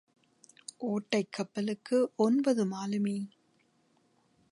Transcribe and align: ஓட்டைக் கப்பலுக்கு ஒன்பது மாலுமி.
ஓட்டைக் 0.85 1.31
கப்பலுக்கு 1.31 2.11
ஒன்பது 2.15 2.65
மாலுமி. 2.65 3.17